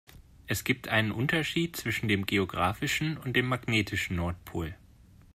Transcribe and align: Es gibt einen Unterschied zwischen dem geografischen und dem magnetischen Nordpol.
Es 0.47 0.63
gibt 0.63 0.87
einen 0.87 1.11
Unterschied 1.11 1.75
zwischen 1.77 2.07
dem 2.07 2.25
geografischen 2.25 3.17
und 3.19 3.35
dem 3.35 3.45
magnetischen 3.45 4.15
Nordpol. 4.15 4.75